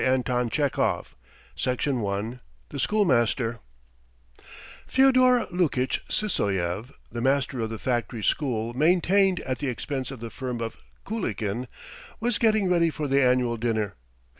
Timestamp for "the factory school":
7.69-8.73